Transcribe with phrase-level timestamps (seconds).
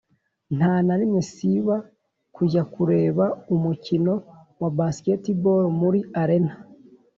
[0.57, 1.75] ntanarimwe siba
[2.35, 4.13] kujya kureba umukino
[4.59, 6.53] wa basketball muri arena